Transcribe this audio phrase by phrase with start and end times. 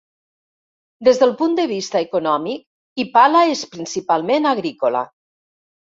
[1.07, 2.63] Des del punt de vista econòmic,
[3.05, 5.05] Ipala és principalment agrícola.